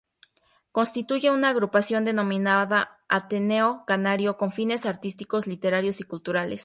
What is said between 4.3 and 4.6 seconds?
con